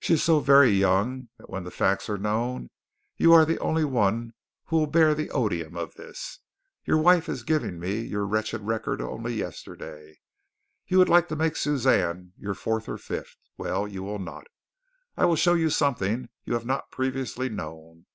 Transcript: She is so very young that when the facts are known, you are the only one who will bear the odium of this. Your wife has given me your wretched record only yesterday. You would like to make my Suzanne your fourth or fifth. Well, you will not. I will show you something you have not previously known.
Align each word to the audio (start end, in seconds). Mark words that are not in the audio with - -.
She 0.00 0.14
is 0.14 0.24
so 0.24 0.40
very 0.40 0.70
young 0.70 1.28
that 1.38 1.48
when 1.48 1.62
the 1.62 1.70
facts 1.70 2.10
are 2.10 2.18
known, 2.18 2.70
you 3.16 3.32
are 3.32 3.44
the 3.44 3.60
only 3.60 3.84
one 3.84 4.32
who 4.64 4.76
will 4.76 4.88
bear 4.88 5.14
the 5.14 5.30
odium 5.30 5.76
of 5.76 5.94
this. 5.94 6.40
Your 6.84 6.98
wife 6.98 7.26
has 7.26 7.44
given 7.44 7.78
me 7.78 8.00
your 8.00 8.26
wretched 8.26 8.60
record 8.62 9.00
only 9.00 9.34
yesterday. 9.34 10.18
You 10.88 10.98
would 10.98 11.08
like 11.08 11.28
to 11.28 11.36
make 11.36 11.52
my 11.52 11.58
Suzanne 11.58 12.32
your 12.36 12.54
fourth 12.54 12.88
or 12.88 12.98
fifth. 12.98 13.36
Well, 13.56 13.86
you 13.86 14.02
will 14.02 14.18
not. 14.18 14.48
I 15.16 15.26
will 15.26 15.36
show 15.36 15.54
you 15.54 15.70
something 15.70 16.28
you 16.44 16.54
have 16.54 16.66
not 16.66 16.90
previously 16.90 17.48
known. 17.48 18.06